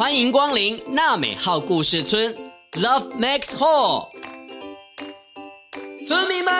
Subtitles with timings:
[0.00, 2.34] 欢迎光临娜美号故事村
[2.72, 4.08] ，Love Max Hall。
[6.08, 6.54] 村民们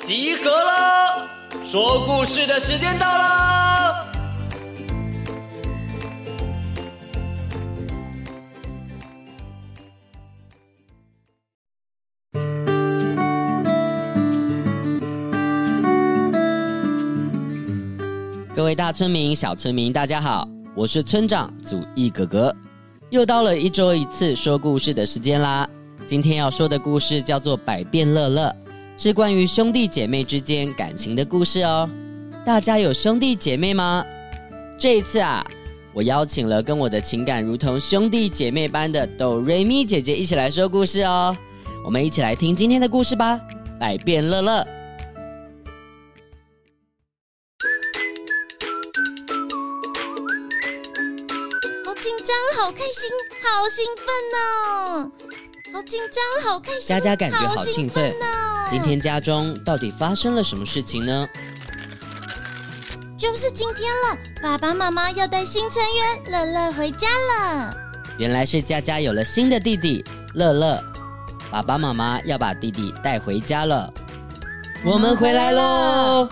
[0.00, 1.28] 集合了，
[1.64, 4.06] 说故事的时间到了。
[18.54, 22.54] 各位大村民、小村民，大家好，我是村长祖义哥哥。
[23.10, 25.66] 又到了一周一次说故事的时间啦。
[26.06, 28.48] 今天要说的故事叫做《百变乐乐》。
[28.98, 31.88] 是关于兄弟姐妹之间感情的故事哦。
[32.44, 34.04] 大家有兄弟姐妹吗？
[34.78, 35.42] 这一次啊，
[35.94, 41.34] 我邀请了跟我的情感如同兄弟姐妹般的哆瑞咪姐姐一起来说故事哦。
[41.86, 43.36] 我们一起来听今天的故事吧，
[43.78, 44.60] 《百变乐乐》。
[52.02, 53.10] 紧张，好开心，
[53.42, 54.06] 好兴奋
[54.38, 55.10] 哦！
[55.72, 58.68] 好紧张，好开心，佳佳感觉好兴奋哦！
[58.70, 61.28] 今天家中到底发生了什么事情呢？
[63.18, 67.74] 就是今天了，爸爸妈妈要带新成员乐乐回家了。
[68.16, 70.80] 原来是佳佳有了新的弟弟乐乐，
[71.50, 73.92] 爸爸妈妈要把弟弟带回家了。
[74.84, 76.28] 我们回来喽！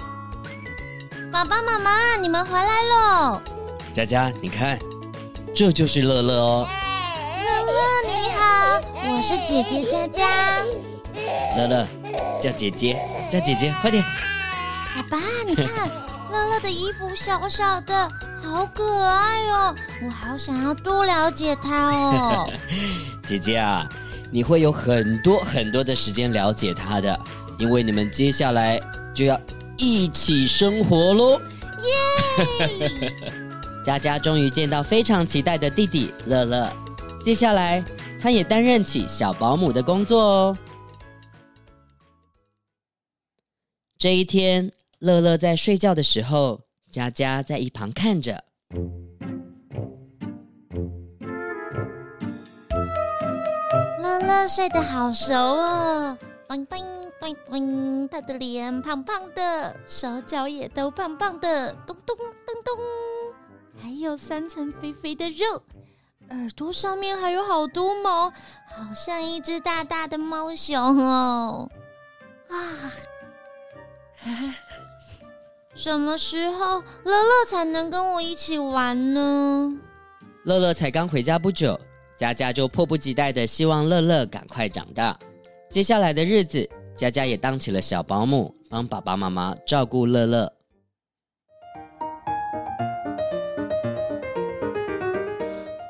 [1.33, 3.43] 爸爸妈妈，你们回来喽！
[3.93, 4.79] 佳佳，你看，
[5.57, 6.69] 这就是乐乐哦。
[7.43, 7.73] 乐乐
[8.07, 10.63] 你好我是姐姐佳佳，
[11.57, 11.89] 乐乐
[12.43, 13.01] 叫姐姐，
[13.33, 14.05] 叫姐姐，快点！
[14.95, 15.89] 爸爸，你看
[16.31, 18.07] 乐乐的衣服小小的，
[18.43, 22.53] 好可爱哦，我好想要多了解他哦。
[23.27, 23.89] 姐姐啊，
[24.31, 27.19] 你会有很多很多的时间了解他的，
[27.57, 28.79] 因为你们接下来
[29.15, 29.41] 就要
[29.79, 31.41] 一起生活喽！
[31.81, 33.33] 耶！
[33.87, 36.69] 佳佳终于见到非常期待的弟弟乐乐，
[37.25, 37.85] 接下来。
[38.21, 40.59] 他也担任起小保姆的工作哦。
[43.97, 48.43] 这一天，乐乐在睡觉的时候，佳佳在一旁看着。
[54.01, 56.81] 乐乐睡得好熟哦，咚咚
[57.21, 62.27] 咚咚，他的脸胖胖的，手脚也都胖胖的，咚咚咚
[62.65, 62.75] 咚，
[63.81, 65.63] 还有三层肥肥的肉。
[66.31, 71.71] 耳朵上面还有好多毛，好像一只大大的猫熊哦！
[72.49, 72.57] 啊，
[75.73, 79.73] 什么时候乐乐才能跟我一起玩呢？
[80.43, 81.79] 乐乐才刚回家不久，
[82.17, 85.17] 佳佳就迫不及待的希望乐乐赶快长大。
[85.71, 90.53] 接下来的日子，佳佳也当起了小保姆，帮爸爸妈妈照顾乐乐。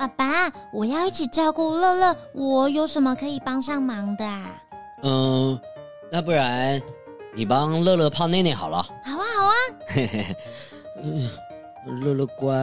[0.07, 4.63] 爸爸，我要一起照顾乐乐，我有什么可以帮上忙的啊？
[5.03, 5.59] 嗯，
[6.13, 6.81] 那不然
[7.35, 8.83] 你帮乐乐泡奶奶好了。
[9.03, 9.53] 好啊，好啊。
[9.89, 10.37] 嘿嘿，
[11.03, 11.29] 嗯，
[12.01, 12.55] 乐乐乖，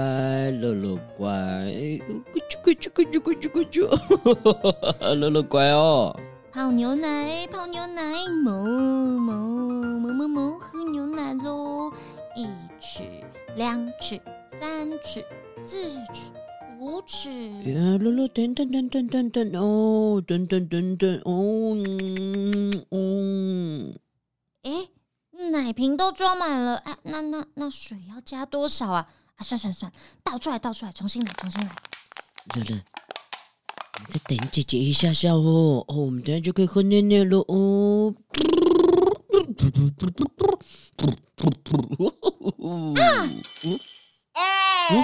[0.51, 3.87] 乐乐乖，咕啾咕啾咕啾咕啾咕啾，
[5.15, 6.15] 乐乐乖哦。
[6.53, 8.03] 泡牛奶，泡牛奶，
[8.43, 11.91] 哞哞哞哞哞，喝牛奶喽！
[12.35, 12.47] 一
[12.79, 13.03] 尺，
[13.55, 14.21] 两尺，
[14.61, 15.25] 三尺，
[15.65, 15.83] 四
[16.13, 16.31] 尺。
[16.83, 17.29] 五尺。
[17.29, 23.97] 呀，乐乐，等等等等等等哦，等等等等哦，嗯嗯。
[24.63, 24.89] 哎，
[25.49, 29.07] 奶瓶都装满了，哎，那那那水要加多少啊？
[29.35, 29.89] 啊，算算算，
[30.23, 31.73] 倒出来倒出来，重新来重新来。
[32.55, 38.13] 乐乐，你再等姐姐一下下哦，哦，我们等下就可以喝奶奶了哦。
[42.99, 43.25] 啊！
[44.91, 45.03] 嗯。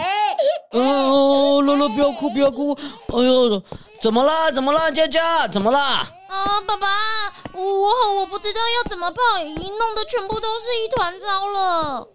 [0.72, 2.74] 哦，乐乐不要哭，不要哭！
[2.74, 3.64] 哎呦，
[4.02, 4.52] 怎么了？
[4.52, 4.92] 怎么了？
[4.92, 5.80] 佳佳，怎么了？
[5.80, 6.88] 啊，爸爸，
[7.54, 12.08] 我我不知道要怎么泡，弄得全部都是一团糟了。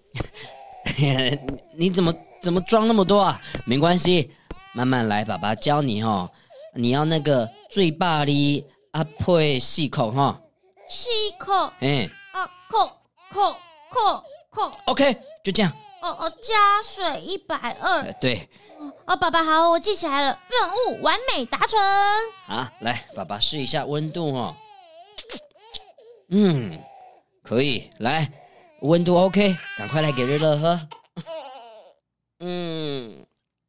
[1.76, 3.40] 你怎么怎么装那么多啊？
[3.66, 4.30] 没关系，
[4.72, 6.30] 慢慢来，爸爸教你哦。
[6.76, 10.40] 你要那个最霸力啊，配细口哈。
[10.88, 11.52] 细口。
[11.80, 12.08] 哎。
[12.32, 12.88] 啊，口
[13.32, 13.56] 口
[13.90, 14.72] 口口。
[14.86, 15.72] OK，就这样。
[16.04, 18.12] 哦哦，加水一百二。
[18.20, 18.46] 对。
[19.06, 21.80] 哦，爸爸好，我记起来了，任务完美达成。
[22.46, 24.54] 啊，来，爸爸试一下温度哦。
[26.28, 26.78] 嗯，
[27.42, 28.30] 可以，来，
[28.82, 30.80] 温度 OK，赶快来给乐乐喝。
[32.40, 33.26] 嗯，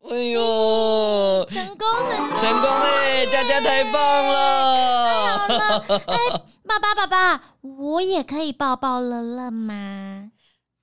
[0.09, 5.47] 哎呦，成功，成功，成功哎，佳佳太棒了。
[5.47, 6.17] 太好了，哎，
[6.67, 10.31] 爸爸，爸爸，我也可以抱抱乐乐吗？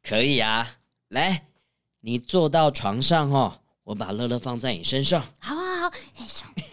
[0.03, 0.77] 可以啊。
[1.13, 1.45] 来，
[2.01, 5.23] 你坐到床上哦，我把乐乐放在你身上。
[5.41, 5.91] 好好好。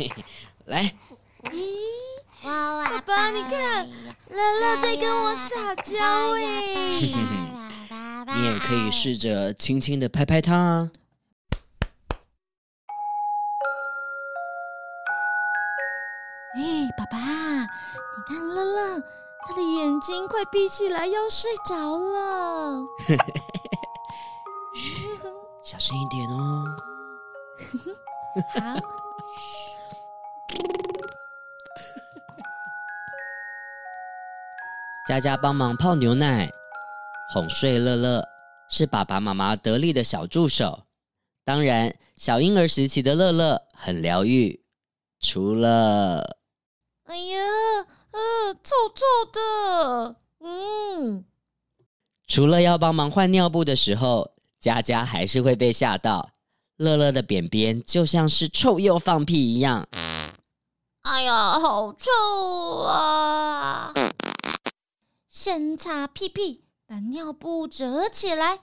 [0.64, 0.96] 来，
[2.42, 3.86] 爸爸，你看，
[4.30, 5.98] 乐乐在跟我撒娇
[6.38, 7.02] 哎。
[8.34, 10.90] 你也可以试着轻轻的拍拍他啊。
[16.56, 19.04] 哎，爸爸，你看乐乐，
[19.46, 22.86] 他的眼睛快闭起来，要睡着了。
[25.70, 26.66] 嘘，小声一点哦。
[28.56, 28.60] 好。
[35.08, 36.50] 佳佳帮忙泡牛奶，
[37.34, 38.28] 哄睡乐乐，
[38.70, 40.86] 是爸爸妈妈得力的小助手。
[41.44, 44.64] 当然，小婴儿时期的乐乐很疗愈，
[45.20, 46.38] 除了……
[47.06, 47.40] 哎呀，
[48.12, 51.26] 呃，臭臭的，嗯。
[52.28, 56.32] 除了要帮忙换尿布的时候，佳佳还是会被吓到。
[56.78, 59.88] 乐乐的便便就像是臭鼬放屁一样。
[61.02, 62.10] 哎呀，好臭
[62.84, 63.94] 啊！
[65.30, 68.60] 先擦屁屁，把尿布折起来，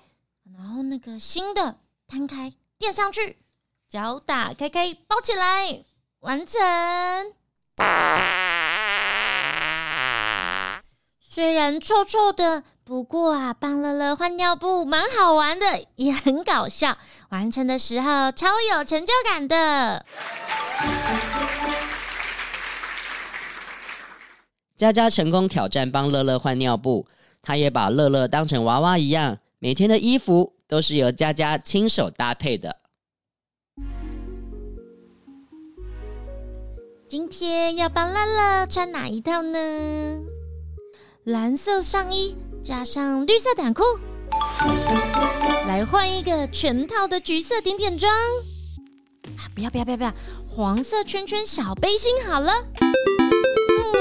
[0.54, 3.38] 然后那个新的摊开垫上去，
[3.88, 5.84] 脚打开开包起来，
[6.20, 6.60] 完成。
[11.20, 15.66] 虽然臭臭的，不过啊，帮乐乐换尿布蛮好玩的，
[15.96, 16.96] 也很搞笑。
[17.30, 20.06] 完成的时候超有成就感的。
[24.76, 27.08] 佳佳成功挑战帮乐乐换尿布，
[27.42, 32.76] 她也把乐乐当成娃娃一样，每天的衣服都是由佳佳亲手搭配的。
[37.08, 39.58] 今天要帮乐乐穿哪一套呢？
[41.24, 42.36] 蓝色上衣
[42.66, 43.84] 加上绿色短裤，
[45.68, 48.12] 来换一个全套的橘色点点装。
[49.36, 50.12] 啊，不要不要不要不要，
[50.50, 52.52] 黄色圈圈小背心好了。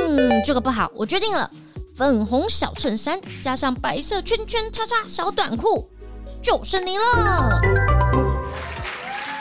[0.08, 1.48] 嗯，这个不好，我决定了，
[1.96, 5.88] 粉红小衬衫加上白色圈圈叉叉小短裤，
[6.42, 7.04] 就剩你了。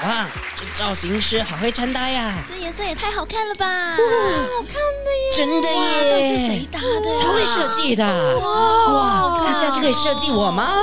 [0.03, 0.29] 哇，
[0.75, 2.44] 造型师好会穿搭呀！
[2.49, 3.67] 这颜色也太好看了吧！
[3.67, 5.37] 哇，好看的耶！
[5.37, 5.79] 真的耶！
[6.03, 7.23] 这是谁搭的？
[7.23, 8.05] 超会设计的！
[8.41, 10.82] 哇，哇，他下次可以设计我吗？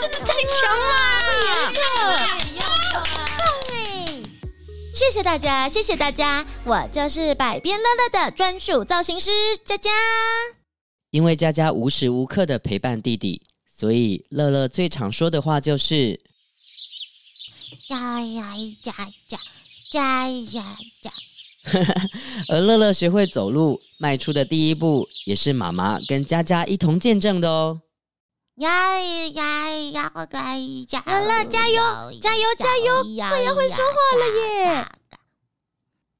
[0.00, 0.92] 真的太强了！
[1.32, 1.80] 这颜色。
[4.92, 9.30] 谢谢大家，谢谢大家，我就是百变乐乐的专属造型师
[9.64, 9.90] 佳佳。
[11.10, 13.42] 因为佳佳无时无刻的陪伴弟弟，
[13.78, 16.18] 所以乐乐最常说的话就是
[17.88, 18.94] 呀呀呀
[19.30, 19.38] 呀
[19.92, 21.12] 呀呀呀。
[22.48, 27.82] 而乐乐学会走路迈出的第一步，也是妈妈跟佳佳一同见证的哦。
[28.56, 30.12] 呀呀呀！
[30.14, 30.26] 乐乐
[31.44, 33.02] 加油，加油，加油！
[33.28, 34.64] 快要会说话了耶！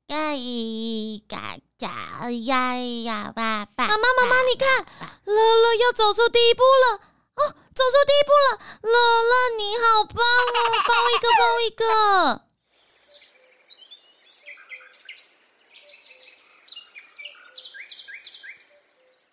[0.08, 3.32] 呀呀呀呀呀！
[3.34, 4.86] 爸爸，妈妈，妈妈，你看，
[5.24, 7.00] 乐乐要走出第一步了哦，
[7.74, 8.60] 走出第一步了！
[8.82, 8.92] 乐
[9.22, 12.44] 乐，你好棒哦，抱一个，抱一个。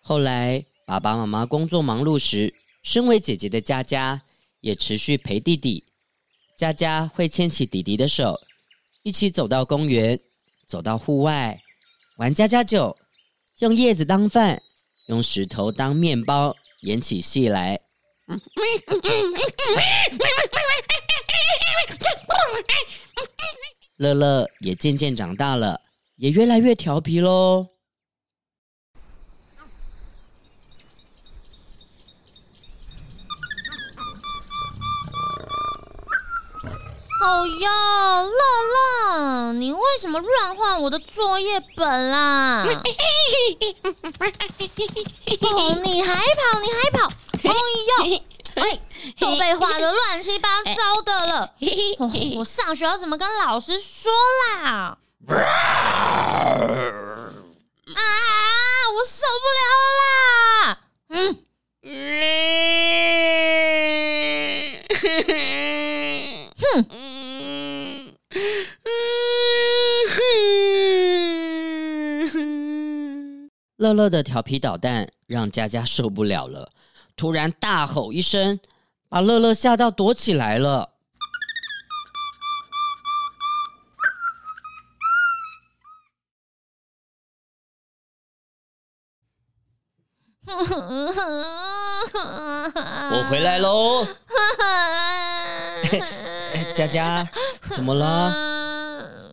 [0.00, 2.54] 后来，爸爸妈妈工作忙碌时。
[2.82, 4.22] 身为姐姐的佳佳
[4.62, 5.84] 也持续陪弟弟。
[6.56, 8.40] 佳佳会牵起弟弟的手，
[9.02, 10.18] 一起走到公园，
[10.66, 11.62] 走到户外，
[12.16, 12.96] 玩家家酒，
[13.58, 14.62] 用叶子当饭，
[15.08, 17.78] 用石头当面包，演起戏来。
[23.96, 25.80] 乐乐也渐渐长大了，
[26.16, 27.68] 也越来越调皮喽。
[37.20, 38.40] 好哟，乐
[38.72, 42.64] 乐，你为什么乱画我的作业本啦？
[45.52, 47.09] 哦，你还跑，你还跑！
[49.38, 51.54] 被画的乱七八糟的了。
[51.98, 54.10] 哦，我上学要怎么跟老师说
[54.54, 54.98] 啦？
[57.94, 58.02] 啊，
[58.94, 59.62] 我受不了
[59.98, 60.02] 了
[60.66, 60.78] 啦！
[61.10, 61.44] 嗯。
[73.76, 76.70] 乐乐的调皮捣蛋让佳佳受不了了，
[77.16, 78.60] 突然大吼一声，
[79.10, 80.90] 把乐乐吓到躲起来了。
[93.12, 94.06] 我回来喽！
[96.72, 97.28] 佳佳，
[97.74, 98.32] 怎么了？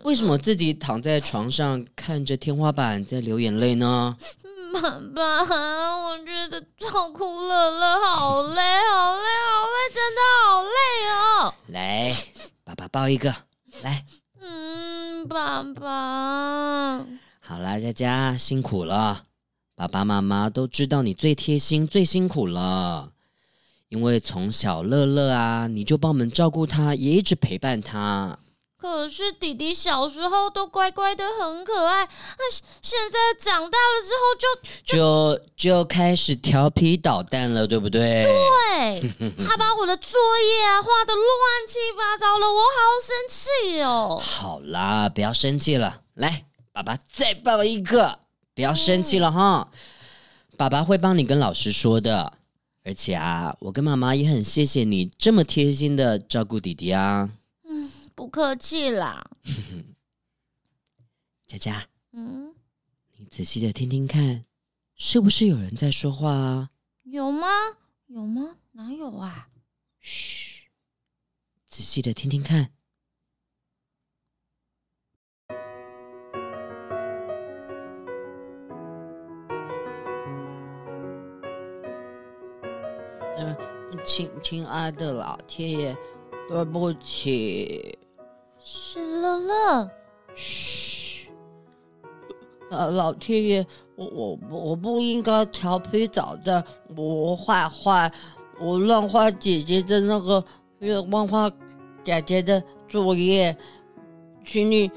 [0.04, 4.18] 为什么自己躺在床上看着天花板在流眼泪呢？
[4.74, 4.82] 爸
[5.16, 5.44] 爸，
[5.98, 9.17] 我觉得照顾乐乐好累，好累。
[11.78, 12.12] 来，
[12.64, 13.32] 爸爸抱一个，
[13.84, 14.04] 来。
[14.42, 17.06] 嗯，爸爸。
[17.40, 19.26] 好啦，佳佳辛苦了，
[19.76, 23.12] 爸爸妈妈都知道你最贴心、最辛苦了。
[23.90, 28.40] 因为从小乐乐啊，你就帮我们照顾他，也一直陪伴他。
[28.80, 32.04] 可是弟弟小时候都乖乖的，很可爱。
[32.04, 32.38] 啊，
[32.82, 34.48] 现在长大了之后就
[34.86, 38.24] 就就，就开始调皮捣蛋了，对不对？
[38.24, 39.12] 对，
[39.44, 44.22] 他把我的作业啊画的乱七八糟了，我好生气哦。
[44.22, 48.20] 好啦，不要生气了，来，爸爸再抱一个，
[48.54, 49.68] 不要生气了哈。
[49.72, 49.78] 嗯，
[50.56, 52.34] 爸爸会帮你跟老师说的。
[52.86, 57.30] 而且啊，我跟妈妈也很谢谢你这么贴心的照顾弟弟啊。
[58.18, 59.24] 嗯，不客气啦。
[61.46, 62.54] 佳佳，嗯，
[63.16, 64.46] 你仔细的听听看，
[64.96, 66.72] 是不是有人在说话啊？
[67.04, 67.48] 有吗？
[68.08, 68.58] 有吗？
[68.72, 69.50] 哪有啊？
[70.00, 70.64] 嘘，
[71.70, 72.72] 仔细的听听看。
[83.38, 83.56] 嗯，
[84.04, 85.96] 亲亲爱的老天爷，
[86.50, 87.97] 对不起，
[88.70, 89.90] 是乐乐。
[90.36, 91.30] 嘘，
[92.70, 96.62] 啊，老天爷，我我我不应该调皮捣蛋，
[96.98, 98.12] 我坏坏，
[98.60, 100.44] 我乱画姐姐的那个，
[100.82, 101.50] 乱画
[102.04, 103.56] 姐姐的作业，
[104.46, 104.92] 请你。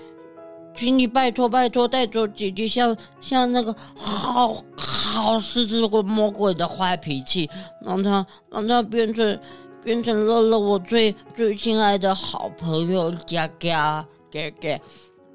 [0.72, 7.50] 请你拜托拜托带走姐姐像，像那个好好是这个魔鬼的坏脾气，
[7.82, 9.38] 让他让他变成
[9.82, 14.78] 变成乐乐我最最亲爱的好朋友嘎嘎嘎嘎，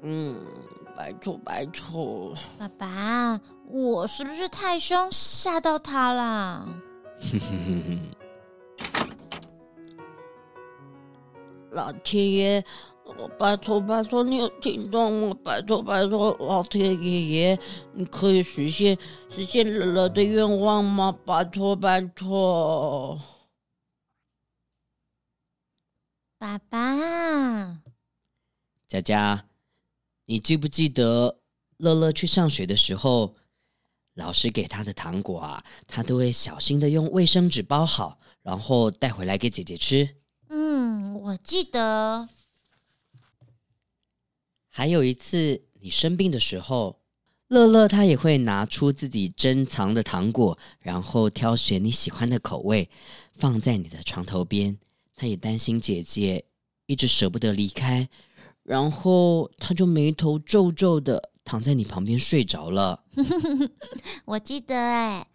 [0.02, 0.36] 嗯，
[0.96, 2.32] 拜托拜托。
[2.58, 6.66] 爸爸，我是不是太凶吓到他了？
[11.70, 12.64] 老天爷。
[13.18, 15.32] 我拜托拜托，你有听到我？
[15.32, 17.58] 拜托拜托，老天爷爷，
[17.92, 18.98] 你可以实现
[19.30, 21.16] 实现乐乐的愿望吗？
[21.24, 23.16] 拜托拜托，
[26.46, 27.82] 爸爸，
[28.86, 29.48] 佳佳，
[30.26, 31.40] 你记不记得
[31.76, 33.34] 乐乐去上学的时候，
[34.14, 40.18] 老师给他的糖果啊，他都会小心的用卫生纸包好，然后带回来给姐姐吃。
[40.48, 42.28] 嗯，我记得。
[44.68, 47.00] 还有一次，你生病的时候，
[47.48, 52.88] 乐乐他也会拿出自己珍藏的糖果，然后挑选你喜欢的口味，
[53.32, 54.78] 放在你的床头边。
[55.16, 56.44] 他也担心姐姐
[56.86, 58.06] 一直舍不得离开，
[58.62, 63.00] 然后他就眉头皱皱的躺在你旁边睡着了。
[64.26, 65.26] 我记得哎，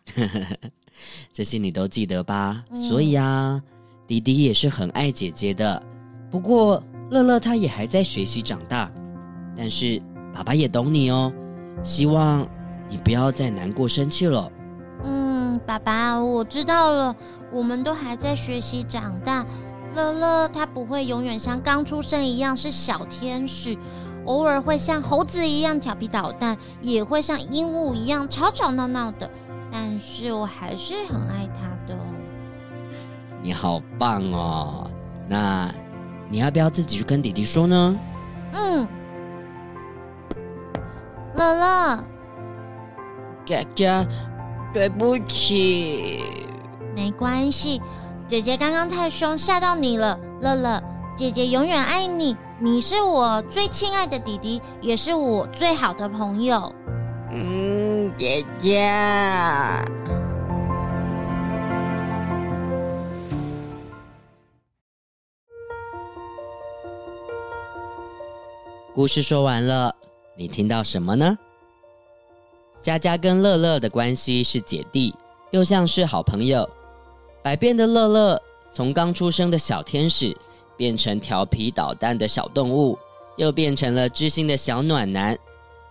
[1.33, 2.63] 这些你都记得吧？
[2.69, 2.87] 嗯。
[2.87, 3.61] 所以啊，
[4.05, 5.81] 迪迪也是很爱姐姐的。
[6.29, 8.89] 不过乐乐他也还在学习长大。
[9.57, 10.01] 但是
[10.33, 11.33] 爸爸也懂你哦，
[11.83, 12.47] 希望
[12.89, 14.49] 你不要再难过、生气了。
[15.03, 17.15] 嗯，爸爸，我知道了。
[17.51, 19.45] 我们都还在学习长大。
[19.93, 23.77] 乐乐他不会永远像刚出生一样是小天使，
[24.25, 29.29] 偶尔会像猴子一样调皮捣蛋，也会像鹦鹉一样吵吵闹闹的。
[29.71, 31.97] 但是我还是很爱他的。
[33.41, 34.89] 你好棒哦！
[35.27, 35.73] 那
[36.29, 37.99] 你要不要自己去跟弟弟说呢？
[38.53, 38.87] 嗯。
[41.35, 42.03] 乐乐，
[43.45, 44.05] 佳佳，
[44.73, 46.21] 对不起。
[46.93, 47.81] 没关系，
[48.31, 50.17] 姐姐刚刚太凶，吓到你了。
[50.39, 50.81] 乐乐，
[51.17, 56.73] 姐姐永远爱你，你是我最亲爱的弟弟，也是我最好的朋友。
[57.29, 58.89] 嗯，姐姐。
[68.95, 69.93] 故事说完了。
[70.37, 71.37] 你听到什么呢？
[72.81, 75.13] 佳佳跟乐乐的关系是姐弟，
[75.51, 76.65] 又像是好朋友。
[77.43, 80.35] 百变的乐乐从刚出生的小天使，
[80.77, 82.97] 变成调皮捣蛋的小动物，
[83.35, 85.37] 又变成了知心的小暖男。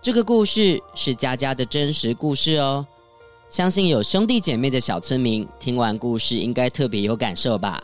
[0.01, 2.85] 这个故事是佳佳的真实故事哦。
[3.49, 7.83] 相信有兄弟姐妹的小村民听完故事，应该特别有感受吧？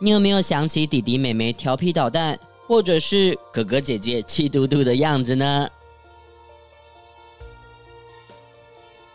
[0.00, 5.68] 你有没有想起弟弟妹妹调皮捣蛋，或者是哥哥姐姐气嘟嘟的样子呢？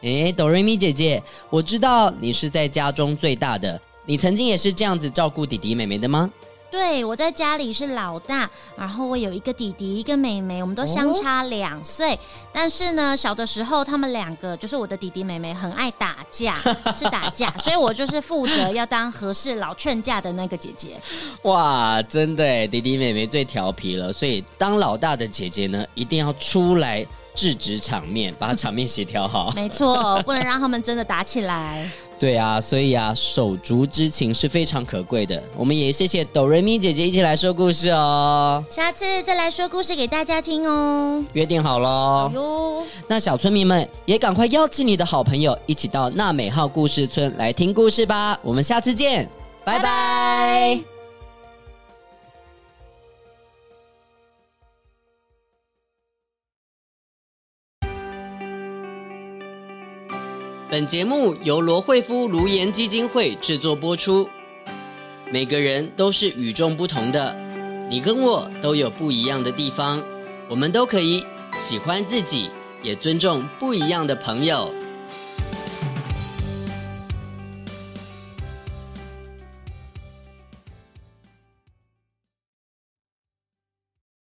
[0.04, 6.30] 诶，哆瑞咪姐姐，我知道你是在家中最大的，你曾经也是这样子照顾弟弟妹妹的吗？
[6.70, 12.16] 对，我在家里是老大，然后我有一个弟弟，一个妹妹，我们都相差两岁。
[12.16, 12.20] 哦、
[12.52, 16.58] 但是呢，小的时候他们两个就是我的弟弟妹妹很爱打架，
[16.98, 21.00] 是打架，所以我就是负责要当和事佬劝架的那个姐姐。
[21.44, 29.52] 哇，真的，弟弟妹妹最调皮了，所以当老大的姐姐呢，一定要出来制止场面，把场面协调好。
[29.56, 31.90] 没错，不能让他们真的打起来。
[32.20, 35.44] 对啊，所以啊，手足之情是非常可贵的。
[35.58, 38.64] 我们也谢谢哆瑞咪姐姐一起来说故事哦。
[38.70, 41.22] 下次再来说故事给大家听哦。
[41.34, 42.86] 约定好喽。
[43.10, 48.40] 那小村民们也赶快邀请你的好朋友一起到娜美号故事村来听故事吧。
[48.42, 49.28] 我们下次见，
[49.66, 50.93] 拜拜。
[60.74, 64.28] 本节目由罗惠夫卢颜基金会制作播出。
[65.32, 67.40] 每个人都是与众不同的，
[67.88, 70.02] 你跟我都有不一样的地方，
[70.50, 71.24] 我们都可以
[71.60, 72.50] 喜欢自己，
[72.82, 74.74] 也尊重不一样的朋友。